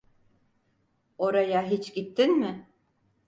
Oraya 1.17 1.63
hiç 1.65 1.93
gittin 1.93 2.37
mi? 2.39 2.67